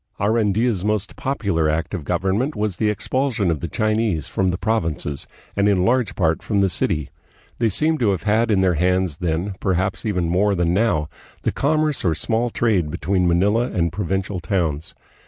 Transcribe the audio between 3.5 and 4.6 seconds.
of the Chinese from the